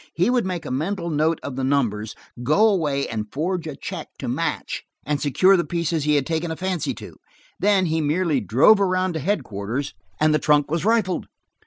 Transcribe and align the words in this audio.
He 0.15 0.31
would 0.31 0.47
make 0.47 0.65
a 0.65 0.71
mental 0.71 1.11
note 1.11 1.39
of 1.43 1.55
the 1.55 1.63
numbers, 1.63 2.15
go 2.41 2.67
away 2.67 3.07
and 3.07 3.31
forge 3.31 3.67
a 3.67 3.75
check 3.75 4.07
to 4.17 4.27
match, 4.27 4.83
and 5.05 5.21
secure 5.21 5.55
the 5.55 5.63
pieces 5.63 6.05
he 6.05 6.15
had 6.15 6.25
taken 6.25 6.49
a 6.49 6.55
fancy 6.55 6.95
to. 6.95 7.17
Then 7.59 7.85
he 7.85 8.01
merely 8.01 8.39
drove 8.41 8.81
around 8.81 9.13
to 9.13 9.19
headquarters, 9.19 9.93
and 10.19 10.33
the 10.33 10.39
trunk 10.39 10.71
was 10.71 10.83
rifled. 10.85 11.27